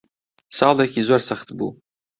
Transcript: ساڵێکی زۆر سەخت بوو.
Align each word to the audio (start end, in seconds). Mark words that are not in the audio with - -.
ساڵێکی 0.57 1.01
زۆر 1.09 1.21
سەخت 1.29 1.47
بوو. 1.57 1.69